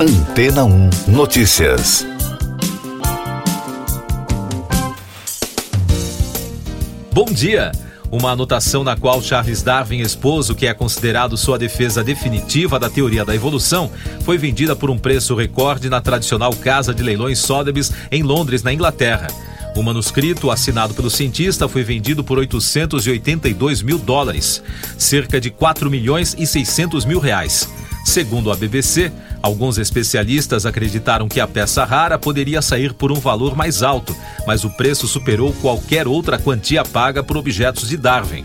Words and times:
Antena 0.00 0.64
1 0.64 0.90
Notícias. 1.08 2.06
Bom 7.12 7.24
dia! 7.24 7.72
Uma 8.08 8.30
anotação 8.30 8.84
na 8.84 8.94
qual 8.94 9.20
Charles 9.20 9.60
Darwin 9.60 9.98
expôs 9.98 10.50
o 10.50 10.54
que 10.54 10.68
é 10.68 10.72
considerado 10.72 11.36
sua 11.36 11.58
defesa 11.58 12.04
definitiva 12.04 12.78
da 12.78 12.88
teoria 12.88 13.24
da 13.24 13.34
evolução 13.34 13.90
foi 14.22 14.38
vendida 14.38 14.76
por 14.76 14.88
um 14.88 14.96
preço 14.96 15.34
recorde 15.34 15.90
na 15.90 16.00
tradicional 16.00 16.54
casa 16.54 16.94
de 16.94 17.02
leilões 17.02 17.40
Sotheby's 17.40 17.92
em 18.12 18.22
Londres, 18.22 18.62
na 18.62 18.72
Inglaterra. 18.72 19.26
O 19.74 19.82
manuscrito, 19.82 20.52
assinado 20.52 20.94
pelo 20.94 21.10
cientista, 21.10 21.68
foi 21.68 21.82
vendido 21.82 22.22
por 22.22 22.38
882 22.38 23.82
mil 23.82 23.98
dólares, 23.98 24.62
cerca 24.96 25.40
de 25.40 25.50
4 25.50 25.90
milhões 25.90 26.36
e 26.38 26.46
600 26.46 27.04
mil 27.04 27.18
reais. 27.18 27.68
Segundo 28.04 28.50
a 28.50 28.56
BBC, 28.56 29.12
alguns 29.42 29.78
especialistas 29.78 30.66
acreditaram 30.66 31.28
que 31.28 31.40
a 31.40 31.46
peça 31.46 31.84
rara 31.84 32.18
poderia 32.18 32.62
sair 32.62 32.92
por 32.92 33.12
um 33.12 33.20
valor 33.20 33.56
mais 33.56 33.82
alto, 33.82 34.16
mas 34.46 34.64
o 34.64 34.70
preço 34.70 35.06
superou 35.06 35.52
qualquer 35.54 36.06
outra 36.06 36.38
quantia 36.38 36.84
paga 36.84 37.22
por 37.22 37.36
objetos 37.36 37.88
de 37.88 37.96
Darwin. 37.96 38.44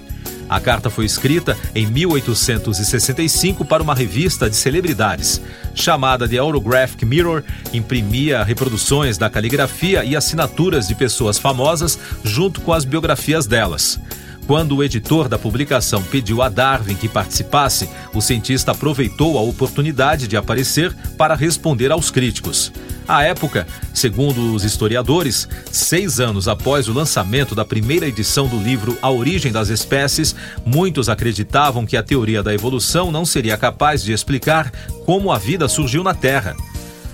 A 0.49 0.59
carta 0.59 0.89
foi 0.89 1.05
escrita 1.05 1.57
em 1.73 1.87
1865 1.87 3.65
para 3.65 3.81
uma 3.81 3.95
revista 3.95 4.49
de 4.49 4.55
celebridades. 4.55 5.41
Chamada 5.73 6.27
de 6.27 6.37
Autographic 6.37 7.05
Mirror, 7.05 7.43
imprimia 7.73 8.43
reproduções 8.43 9.17
da 9.17 9.29
caligrafia 9.29 10.03
e 10.03 10.15
assinaturas 10.15 10.87
de 10.87 10.95
pessoas 10.95 11.39
famosas 11.39 11.98
junto 12.23 12.62
com 12.62 12.71
as 12.71 12.85
biografias 12.85 13.48
delas. 13.48 13.99
Quando 14.45 14.75
o 14.75 14.83
editor 14.83 15.29
da 15.29 15.39
publicação 15.39 16.03
pediu 16.03 16.41
a 16.41 16.49
Darwin 16.49 16.95
que 16.95 17.07
participasse, 17.07 17.89
o 18.13 18.21
cientista 18.21 18.71
aproveitou 18.71 19.38
a 19.38 19.41
oportunidade 19.41 20.27
de 20.27 20.35
aparecer 20.35 20.93
para 21.17 21.34
responder 21.34 21.91
aos 21.91 22.11
críticos. 22.11 22.71
À 23.07 23.23
época, 23.23 23.67
segundo 23.93 24.53
os 24.53 24.63
historiadores, 24.63 25.48
seis 25.71 26.20
anos 26.20 26.48
após 26.48 26.87
o 26.87 26.93
lançamento 26.93 27.55
da 27.55 27.65
primeira 27.65 28.07
edição 28.07 28.48
do 28.48 28.57
livro 28.57 28.98
A 29.01 29.09
Origem 29.09 29.51
das 29.51 29.70
Espécies, 29.70 30.35
muitos 30.65 31.09
acreditavam 31.09 31.85
que 31.85 31.98
a 31.98 32.03
teoria 32.03 32.43
da 32.43 32.53
evolução 32.53 33.12
não 33.12 33.25
seria 33.25 33.57
capaz 33.57 34.03
de 34.03 34.13
explicar 34.13 34.71
como 35.05 35.31
a 35.31 35.37
vida 35.37 35.68
surgiu 35.68 36.03
na 36.03 36.13
Terra. 36.13 36.55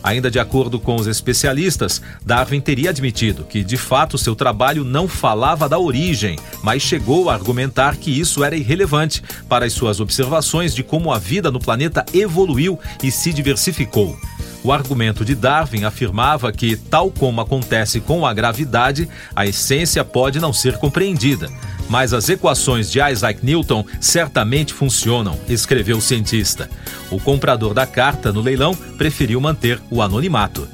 Ainda 0.03 0.31
de 0.31 0.39
acordo 0.39 0.79
com 0.79 0.95
os 0.95 1.07
especialistas, 1.07 2.01
Darwin 2.25 2.61
teria 2.61 2.89
admitido 2.89 3.43
que, 3.43 3.63
de 3.63 3.77
fato, 3.77 4.17
seu 4.17 4.35
trabalho 4.35 4.83
não 4.83 5.07
falava 5.07 5.67
da 5.67 5.77
origem, 5.77 6.37
mas 6.63 6.81
chegou 6.81 7.29
a 7.29 7.33
argumentar 7.33 7.97
que 7.97 8.11
isso 8.11 8.43
era 8.43 8.55
irrelevante 8.55 9.21
para 9.47 9.65
as 9.65 9.73
suas 9.73 9.99
observações 9.99 10.73
de 10.73 10.83
como 10.83 11.11
a 11.11 11.19
vida 11.19 11.51
no 11.51 11.59
planeta 11.59 12.05
evoluiu 12.13 12.79
e 13.03 13.11
se 13.11 13.33
diversificou. 13.33 14.17
O 14.63 14.73
argumento 14.73 15.23
de 15.23 15.35
Darwin 15.35 15.85
afirmava 15.85 16.51
que, 16.51 16.75
tal 16.75 17.09
como 17.09 17.39
acontece 17.39 18.01
com 18.01 18.25
a 18.25 18.33
gravidade, 18.33 19.07
a 19.33 19.47
essência 19.47 20.03
pode 20.03 20.39
não 20.39 20.51
ser 20.51 20.77
compreendida. 20.77 21.49
Mas 21.89 22.13
as 22.13 22.29
equações 22.29 22.91
de 22.91 23.01
Isaac 23.01 23.43
Newton 23.43 23.83
certamente 23.99 24.73
funcionam, 24.73 25.37
escreveu 25.49 25.97
o 25.97 26.01
cientista. 26.01 26.69
O 27.09 27.19
comprador 27.19 27.73
da 27.73 27.87
carta 27.87 28.31
no 28.31 28.41
leilão 28.41 28.75
preferiu 28.75 29.41
manter 29.41 29.81
o 29.89 30.01
anonimato. 30.01 30.67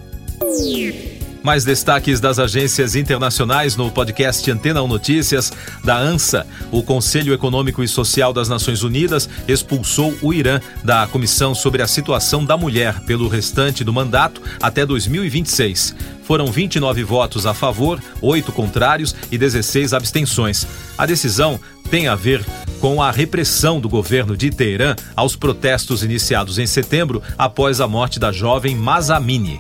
Mais 1.46 1.64
destaques 1.64 2.20
das 2.20 2.40
agências 2.40 2.96
internacionais 2.96 3.76
no 3.76 3.92
podcast 3.92 4.50
Antena 4.50 4.82
1 4.82 4.88
Notícias. 4.88 5.54
Da 5.84 5.96
ANSA, 5.96 6.44
o 6.72 6.82
Conselho 6.82 7.36
Econômico 7.36 7.84
e 7.84 7.88
Social 7.88 8.34
das 8.34 8.50
Nações 8.50 8.82
Unidas 8.82 9.30
expulsou 9.48 10.18
o 10.24 10.34
Irã 10.34 10.60
da 10.84 11.06
Comissão 11.06 11.54
sobre 11.54 11.84
a 11.84 11.88
Situação 11.88 12.44
da 12.44 12.58
Mulher 12.58 13.00
pelo 13.02 13.28
restante 13.28 13.84
do 13.84 13.94
mandato 13.94 14.42
até 14.60 14.88
2026. 14.88 15.96
Foram 16.24 16.48
29 16.48 17.04
votos 17.04 17.46
a 17.46 17.54
favor, 17.54 18.02
8 18.24 18.52
contrários 18.52 19.16
e 19.32 19.38
16 19.38 19.94
abstenções. 19.94 20.66
A 20.98 21.06
decisão 21.06 21.60
tem 21.92 22.08
a 22.08 22.16
ver 22.16 22.44
com 22.80 23.04
a 23.04 23.12
repressão 23.12 23.80
do 23.80 23.88
governo 23.88 24.36
de 24.36 24.50
Teherã 24.50 24.96
aos 25.16 25.36
protestos 25.36 26.04
iniciados 26.04 26.58
em 26.58 26.66
setembro 26.66 27.22
após 27.38 27.80
a 27.80 27.88
morte 27.88 28.20
da 28.20 28.32
jovem 28.32 28.76
Mazamini 28.76 29.60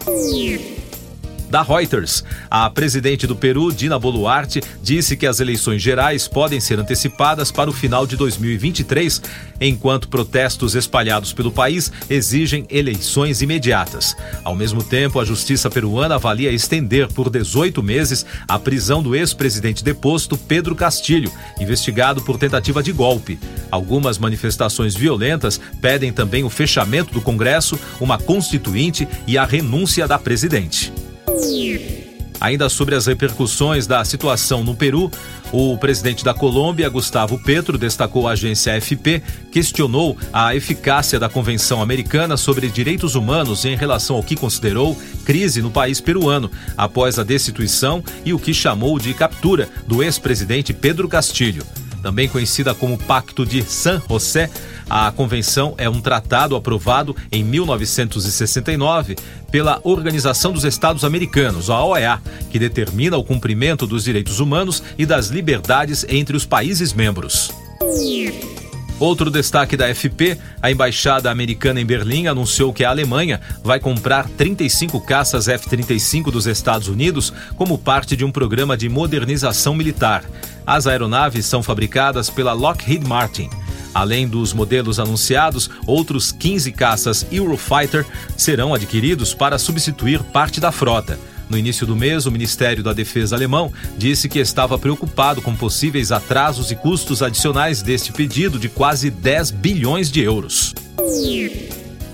da 1.50 1.61
Reuters. 1.61 2.23
A 2.50 2.69
presidente 2.69 3.28
do 3.28 3.35
Peru, 3.35 3.72
Dina 3.72 3.97
Boluarte, 3.97 4.61
disse 4.81 5.16
que 5.16 5.28
as 5.28 5.39
eleições 5.39 5.81
gerais 5.81 6.28
podem 6.28 6.59
ser 6.59 6.79
antecipadas 6.79 7.51
para 7.51 7.69
o 7.69 7.73
final 7.73 8.06
de 8.06 8.16
2023, 8.16 9.22
enquanto 9.59 10.07
protestos 10.07 10.75
espalhados 10.75 11.34
pelo 11.34 11.51
país 11.51 11.91
exigem 12.09 12.66
eleições 12.69 13.41
imediatas. 13.41 14.16
Ao 14.44 14.55
mesmo 14.55 14.84
tempo, 14.84 15.19
a 15.19 15.25
justiça 15.25 15.69
peruana 15.69 16.16
avalia 16.16 16.51
estender 16.51 17.07
por 17.13 17.29
18 17.29 17.81
meses 17.81 18.25
a 18.47 18.59
prisão 18.59 19.01
do 19.01 19.16
ex-presidente 19.16 19.84
deposto 19.84 20.38
Pedro 20.38 20.75
Castilho, 20.75 21.31
investigado 21.59 22.22
por 22.22 22.38
tentativa 22.38 22.81
de 22.81 22.91
golpe. 22.91 23.39
Algumas 23.72 24.17
manifestações 24.17 24.95
violentas 24.95 25.59
pedem 25.81 26.11
também 26.11 26.44
o 26.44 26.50
fechamento 26.50 27.13
do 27.13 27.22
Congresso, 27.22 27.79
uma 28.00 28.17
constituinte 28.17 29.07
e 29.28 29.38
a 29.38 29.45
renúncia 29.45 30.07
da 30.07 30.17
presidente. 30.17 31.04
Ainda 32.40 32.69
sobre 32.69 32.96
as 32.96 33.07
repercussões 33.07 33.88
da 33.88 34.03
situação 34.03 34.63
no 34.63 34.75
Peru, 34.75 35.09
o 35.51 35.78
presidente 35.78 36.23
da 36.23 36.34
Colômbia, 36.34 36.90
Gustavo 36.90 37.41
Petro, 37.41 37.78
destacou 37.78 38.28
a 38.28 38.31
agência 38.31 38.75
AFP, 38.75 39.23
questionou 39.51 40.18
a 40.34 40.56
eficácia 40.56 41.19
da 41.19 41.29
Convenção 41.29 41.81
Americana 41.81 42.35
sobre 42.35 42.69
Direitos 42.69 43.16
Humanos 43.16 43.63
em 43.63 43.75
relação 43.75 44.18
ao 44.18 44.23
que 44.23 44.35
considerou 44.35 44.97
crise 45.23 45.62
no 45.62 45.72
país 45.72 46.01
peruano, 46.01 46.51
após 46.78 47.18
a 47.18 47.23
destituição 47.23 48.03
e 48.25 48.34
o 48.34 48.40
que 48.40 48.53
chamou 48.53 49.00
de 49.00 49.13
captura 49.13 49.69
do 49.88 50.03
ex-presidente 50.03 50.73
Pedro 50.73 51.07
Castilho. 51.07 51.66
Também 52.05 52.29
conhecida 52.29 52.75
como 52.75 52.99
Pacto 52.99 53.43
de 53.43 53.63
San 53.63 53.99
José, 54.07 54.47
a 54.88 55.11
convenção 55.11 55.73
é 55.75 55.89
um 55.89 55.99
tratado 55.99 56.55
aprovado 56.55 57.16
em 57.31 57.43
1969 57.43 59.16
pela 59.49 59.79
Organização 59.83 60.53
dos 60.53 60.66
Estados 60.66 61.03
Americanos, 61.03 61.67
a 61.67 61.83
OEA, 61.83 62.21
que 62.51 62.59
determina 62.59 63.17
o 63.17 63.23
cumprimento 63.23 63.88
dos 63.88 64.03
direitos 64.03 64.39
humanos 64.39 64.83
e 64.99 65.03
das 65.03 65.29
liberdades 65.29 66.05
entre 66.07 66.38
os 66.38 66.45
países 66.45 66.93
membros. 66.93 67.49
Outro 68.97 69.29
destaque 69.29 69.75
da 69.75 69.94
FP, 69.94 70.38
a 70.61 70.72
embaixada 70.72 71.29
americana 71.29 71.81
em 71.81 71.85
Berlim 71.85 72.28
anunciou 72.28 72.72
que 72.72 72.85
a 72.85 72.89
Alemanha 72.89 73.41
vai 73.61 73.78
comprar 73.78 74.29
35 74.29 75.01
caças 75.01 75.50
F-35 75.50 76.31
dos 76.31 76.47
Estados 76.47 76.88
Unidos 76.88 77.34
como 77.57 77.78
parte 77.78 78.16
de 78.16 78.23
um 78.23 78.31
programa 78.31 78.78
de 78.78 78.88
modernização 78.88 79.75
militar. 79.75 80.23
As 80.66 80.88
aeronaves 80.88 81.45
são 81.45 81.61
fabricadas 81.61 82.29
pela 82.29 82.53
Lockheed 82.53 83.05
Martin. 83.05 83.50
Além 83.94 84.28
dos 84.28 84.53
modelos 84.53 84.97
anunciados, 84.97 85.69
outros 85.85 86.31
15 86.31 86.72
caças 86.72 87.25
Eurofighter 87.29 88.05
serão 88.38 88.73
adquiridos 88.73 89.34
para 89.34 89.57
substituir 89.57 90.23
parte 90.23 90.61
da 90.61 90.72
frota. 90.72 91.19
No 91.50 91.57
início 91.57 91.85
do 91.85 91.95
mês, 91.95 92.25
o 92.25 92.31
Ministério 92.31 92.83
da 92.83 92.94
Defesa 92.94 93.35
alemão 93.35 93.72
disse 93.97 94.28
que 94.28 94.39
estava 94.39 94.79
preocupado 94.79 95.41
com 95.41 95.56
possíveis 95.56 96.11
atrasos 96.11 96.72
e 96.72 96.75
custos 96.75 97.22
adicionais 97.22 97.81
deste 97.81 98.11
pedido 98.11 98.57
de 98.57 98.69
quase 98.69 99.09
10 99.09 99.51
bilhões 99.51 100.09
de 100.09 100.22
euros. 100.22 100.73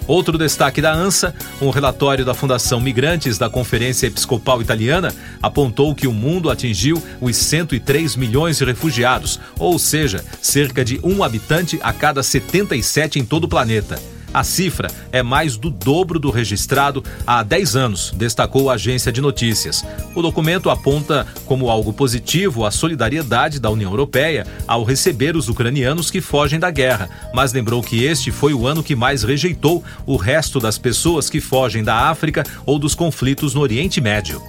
Outro 0.07 0.37
destaque 0.37 0.81
da 0.81 0.93
ANSA, 0.93 1.33
um 1.61 1.69
relatório 1.69 2.25
da 2.25 2.33
Fundação 2.33 2.81
Migrantes 2.81 3.37
da 3.37 3.49
Conferência 3.49 4.07
Episcopal 4.07 4.61
Italiana 4.61 5.13
apontou 5.41 5.95
que 5.95 6.07
o 6.07 6.11
mundo 6.11 6.49
atingiu 6.49 7.01
os 7.21 7.37
103 7.37 8.17
milhões 8.17 8.57
de 8.57 8.65
refugiados, 8.65 9.39
ou 9.57 9.79
seja, 9.79 10.25
cerca 10.41 10.83
de 10.83 10.99
um 11.03 11.23
habitante 11.23 11.79
a 11.81 11.93
cada 11.93 12.21
77 12.23 13.19
em 13.19 13.25
todo 13.25 13.45
o 13.45 13.47
planeta. 13.47 13.97
A 14.33 14.43
cifra 14.43 14.89
é 15.11 15.21
mais 15.21 15.57
do 15.57 15.69
dobro 15.69 16.17
do 16.17 16.29
registrado 16.29 17.03
há 17.27 17.43
10 17.43 17.75
anos, 17.75 18.13
destacou 18.15 18.69
a 18.69 18.75
agência 18.75 19.11
de 19.11 19.19
notícias. 19.19 19.83
O 20.15 20.21
documento 20.21 20.69
aponta 20.69 21.27
como 21.45 21.69
algo 21.69 21.91
positivo 21.91 22.65
a 22.65 22.71
solidariedade 22.71 23.59
da 23.59 23.69
União 23.69 23.91
Europeia 23.91 24.47
ao 24.67 24.83
receber 24.83 25.35
os 25.35 25.49
ucranianos 25.49 26.09
que 26.09 26.21
fogem 26.21 26.59
da 26.59 26.71
guerra, 26.71 27.09
mas 27.33 27.51
lembrou 27.51 27.81
que 27.81 28.05
este 28.05 28.31
foi 28.31 28.53
o 28.53 28.65
ano 28.65 28.83
que 28.83 28.95
mais 28.95 29.23
rejeitou 29.23 29.83
o 30.05 30.15
resto 30.15 30.59
das 30.59 30.77
pessoas 30.77 31.29
que 31.29 31.41
fogem 31.41 31.83
da 31.83 32.09
África 32.09 32.43
ou 32.65 32.79
dos 32.79 32.95
conflitos 32.95 33.53
no 33.53 33.61
Oriente 33.61 33.99
Médio. 33.99 34.41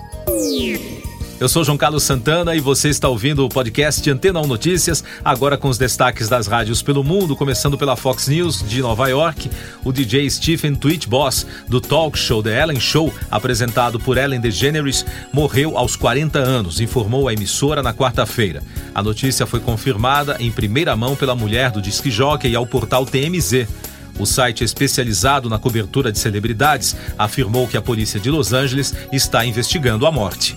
Eu 1.42 1.48
sou 1.48 1.64
João 1.64 1.76
Carlos 1.76 2.04
Santana 2.04 2.54
e 2.54 2.60
você 2.60 2.88
está 2.88 3.08
ouvindo 3.08 3.44
o 3.44 3.48
podcast 3.48 4.08
Antena 4.08 4.40
1 4.40 4.46
Notícias, 4.46 5.02
agora 5.24 5.58
com 5.58 5.68
os 5.68 5.76
destaques 5.76 6.28
das 6.28 6.46
rádios 6.46 6.82
pelo 6.82 7.02
mundo, 7.02 7.34
começando 7.34 7.76
pela 7.76 7.96
Fox 7.96 8.28
News 8.28 8.62
de 8.62 8.80
Nova 8.80 9.08
York. 9.08 9.50
O 9.84 9.92
DJ 9.92 10.30
Stephen 10.30 10.76
Twitch 10.76 11.08
Boss, 11.08 11.44
do 11.66 11.80
talk 11.80 12.16
show 12.16 12.44
The 12.44 12.62
Ellen 12.62 12.78
Show, 12.78 13.12
apresentado 13.28 13.98
por 13.98 14.18
Ellen 14.18 14.40
DeGeneres, 14.40 15.04
morreu 15.32 15.76
aos 15.76 15.96
40 15.96 16.38
anos, 16.38 16.78
informou 16.80 17.26
a 17.26 17.32
emissora 17.32 17.82
na 17.82 17.92
quarta-feira. 17.92 18.62
A 18.94 19.02
notícia 19.02 19.44
foi 19.44 19.58
confirmada 19.58 20.36
em 20.38 20.52
primeira 20.52 20.94
mão 20.94 21.16
pela 21.16 21.34
mulher 21.34 21.72
do 21.72 21.82
disc 21.82 22.08
jockey 22.08 22.54
ao 22.54 22.68
portal 22.68 23.04
TMZ. 23.04 23.66
O 24.16 24.24
site 24.24 24.62
especializado 24.62 25.50
na 25.50 25.58
cobertura 25.58 26.12
de 26.12 26.20
celebridades 26.20 26.94
afirmou 27.18 27.66
que 27.66 27.76
a 27.76 27.82
polícia 27.82 28.20
de 28.20 28.30
Los 28.30 28.52
Angeles 28.52 28.94
está 29.10 29.44
investigando 29.44 30.06
a 30.06 30.12
morte. 30.12 30.56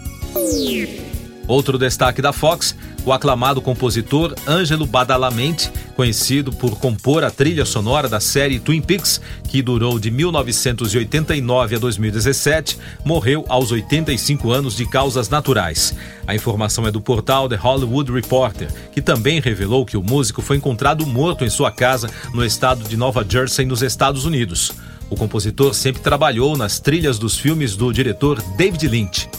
Outro 1.48 1.78
destaque 1.78 2.22
da 2.22 2.34
Fox, 2.34 2.76
o 3.06 3.14
aclamado 3.14 3.62
compositor 3.62 4.36
Ângelo 4.48 4.86
Badalamenti, 4.86 5.72
conhecido 5.96 6.52
por 6.52 6.78
compor 6.80 7.24
a 7.24 7.30
trilha 7.30 7.64
sonora 7.64 8.10
da 8.10 8.20
série 8.20 8.60
Twin 8.60 8.82
Peaks, 8.82 9.22
que 9.48 9.62
durou 9.62 10.00
de 10.00 10.10
1989 10.10 11.76
a 11.76 11.80
2017, 11.80 12.78
morreu 13.06 13.46
aos 13.48 13.72
85 13.72 14.52
anos 14.52 14.76
de 14.76 14.86
causas 14.88 15.30
naturais. 15.30 15.96
A 16.26 16.34
informação 16.34 16.88
é 16.88 16.92
do 16.92 17.00
portal 17.00 17.48
The 17.48 17.56
Hollywood 17.56 18.12
Reporter, 18.12 18.68
que 18.92 19.02
também 19.02 19.40
revelou 19.40 19.86
que 19.86 19.96
o 19.96 20.04
músico 20.04 20.42
foi 20.42 20.58
encontrado 20.58 21.06
morto 21.06 21.46
em 21.46 21.50
sua 21.50 21.72
casa 21.72 22.10
no 22.34 22.44
estado 22.44 22.84
de 22.90 22.98
Nova 22.98 23.26
Jersey, 23.28 23.66
nos 23.66 23.84
Estados 23.84 24.26
Unidos. 24.26 24.74
O 25.10 25.16
compositor 25.16 25.76
sempre 25.76 26.02
trabalhou 26.02 26.58
nas 26.58 26.80
trilhas 26.80 27.20
dos 27.20 27.38
filmes 27.38 27.76
do 27.76 27.94
diretor 27.94 28.42
David 28.58 28.88
Lynch 28.88 29.30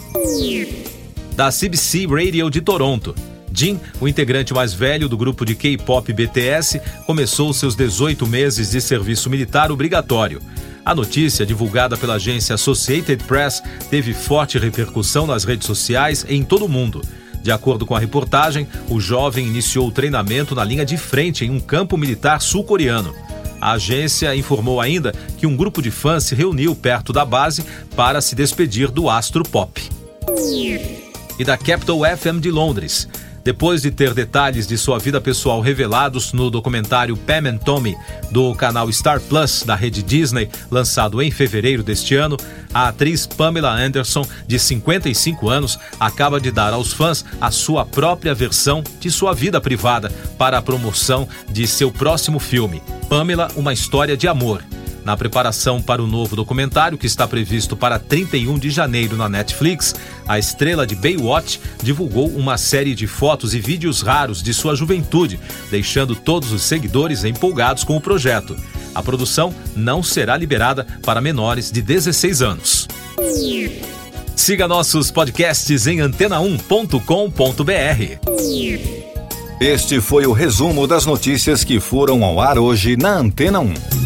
da 1.37 1.51
CBC 1.51 2.07
Radio 2.07 2.49
de 2.49 2.63
Toronto. 2.63 3.15
Jin, 3.53 3.79
o 4.01 4.09
integrante 4.09 4.55
mais 4.55 4.73
velho 4.73 5.07
do 5.07 5.19
grupo 5.19 5.45
de 5.45 5.55
K-pop 5.55 6.11
BTS, 6.13 6.81
começou 7.07 7.53
seus 7.53 7.77
18 7.77 8.27
meses 8.27 8.71
de 8.71 8.81
serviço 8.81 9.29
militar 9.29 9.71
obrigatório. 9.71 10.41
A 10.85 10.95
notícia, 10.95 11.45
divulgada 11.45 11.97
pela 11.97 12.15
agência 12.15 12.55
Associated 12.55 13.23
Press, 13.25 13.63
teve 13.91 14.15
forte 14.15 14.59
repercussão 14.59 15.27
nas 15.27 15.45
redes 15.45 15.67
sociais 15.67 16.25
em 16.27 16.43
todo 16.43 16.65
o 16.65 16.69
mundo. 16.69 17.03
De 17.43 17.53
acordo 17.53 17.85
com 17.85 17.95
a 17.95 18.01
reportagem, 18.01 18.67
o 18.89 18.99
jovem 18.99 19.47
iniciou 19.47 19.89
o 19.89 19.93
treinamento 19.93 20.55
na 20.55 20.65
linha 20.65 20.87
de 20.87 20.97
frente 20.97 21.45
em 21.45 21.51
um 21.51 21.61
campo 21.61 21.99
militar 21.99 22.41
sul-coreano. 22.41 23.15
A 23.61 23.73
agência 23.73 24.35
informou 24.35 24.81
ainda 24.81 25.13
que 25.37 25.47
um 25.47 25.57
grupo 25.57 25.83
de 25.83 25.91
fãs 25.91 26.25
se 26.25 26.35
reuniu 26.35 26.75
perto 26.75 27.13
da 27.13 27.25
base 27.25 27.65
para 27.95 28.21
se 28.21 28.35
despedir 28.35 28.91
do 28.91 29.09
astro 29.11 29.43
pop 29.43 29.96
e 31.39 31.45
da 31.45 31.57
Capital 31.57 32.01
FM 32.01 32.41
de 32.41 32.51
Londres. 32.51 33.09
Depois 33.47 33.81
de 33.81 33.93
ter 33.93 34.13
detalhes 34.13 34.67
de 34.67 34.77
sua 34.77 34.99
vida 34.99 35.21
pessoal 35.21 35.61
revelados 35.61 36.33
no 36.33 36.51
documentário 36.51 37.17
Pam 37.17 37.49
and 37.49 37.59
Tommy 37.59 37.97
do 38.33 38.53
canal 38.57 38.91
Star 38.91 39.21
Plus 39.21 39.63
da 39.63 39.77
rede 39.77 40.03
Disney, 40.03 40.51
lançado 40.69 41.23
em 41.23 41.31
fevereiro 41.31 41.85
deste 41.85 42.17
ano, 42.17 42.37
a 42.75 42.89
atriz 42.89 43.25
Pamela 43.25 43.71
Anderson, 43.71 44.27
de 44.49 44.59
55 44.59 45.49
anos, 45.49 45.79
acaba 46.01 46.41
de 46.41 46.51
dar 46.51 46.73
aos 46.73 46.93
fãs 46.93 47.25
a 47.41 47.53
sua 47.53 47.87
própria 47.87 48.35
versão 48.35 48.83
de 48.99 49.13
sua 49.13 49.33
vida 49.33 49.61
privada 49.61 50.11
para 50.37 50.59
a 50.59 50.63
promoção 50.63 51.29
de 51.49 51.69
seu 51.69 51.93
próximo 51.93 52.41
filme, 52.41 52.83
Pamela, 53.09 53.47
uma 53.55 53.73
história 53.73 54.17
de 54.17 54.27
amor. 54.27 54.61
Na 55.07 55.17
preparação 55.17 55.81
para 55.81 56.03
o 56.03 56.07
novo 56.09 56.35
documentário, 56.35 56.99
que 56.99 57.07
está 57.07 57.29
previsto 57.29 57.77
para 57.77 57.97
31 57.97 58.59
de 58.59 58.71
janeiro 58.71 59.17
na 59.17 59.29
Netflix, 59.29 59.95
a 60.27 60.37
estrela 60.37 60.85
de 60.85 60.97
Baywatch 60.97 61.61
divulgou 61.81 62.27
uma 62.31 62.59
série 62.59 62.93
de 62.93 63.07
fotos 63.07 63.55
e 63.55 63.61
vídeos 63.61 64.03
raros 64.03 64.43
de 64.43 64.53
sua 64.53 64.75
juventude, 64.75 65.39
deixando 65.71 66.17
todos 66.17 66.51
os 66.51 66.63
seguidores 66.63 67.23
empolgados 67.23 67.85
com 67.85 67.97
o 67.97 68.01
projeto. 68.01 68.57
A 68.93 69.01
produção 69.01 69.55
não 69.77 70.03
será 70.03 70.37
liberada 70.37 70.85
para 71.05 71.21
menores 71.21 71.71
de 71.71 71.81
16 71.81 72.43
anos. 72.43 72.89
Siga 74.35 74.67
nossos 74.67 75.13
podcasts 75.13 75.87
em 75.87 75.99
antena1.com.br. 75.99 77.01
Este 79.61 80.01
foi 80.01 80.27
o 80.27 80.33
resumo 80.33 80.85
das 80.89 81.07
notícias 81.07 81.63
que 81.63 81.79
foram 81.79 82.25
ao 82.25 82.41
ar 82.41 82.59
hoje 82.59 82.97
na 82.97 83.17
Antena 83.17 83.61
1. 83.61 84.06